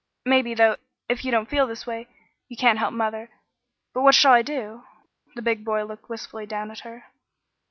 "Maybe, 0.25 0.55
though 0.55 0.77
if 1.07 1.23
you 1.23 1.45
feel 1.45 1.67
this 1.67 1.85
way 1.85 2.07
you 2.49 2.57
can't 2.57 2.79
help 2.79 2.91
mother 2.91 3.29
but 3.93 4.01
what 4.01 4.15
shall 4.15 4.31
I 4.33 4.41
do?" 4.41 4.83
The 5.35 5.43
big 5.43 5.63
boy 5.63 5.83
looked 5.85 6.09
wistfully 6.09 6.47
down 6.47 6.71
at 6.71 6.79
her. 6.79 7.05